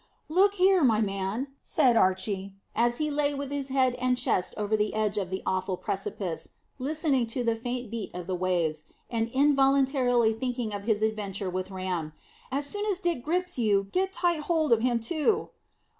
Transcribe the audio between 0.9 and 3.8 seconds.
man," said Archy, as he lay with his